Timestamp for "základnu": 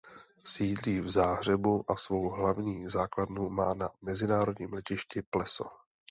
2.89-3.49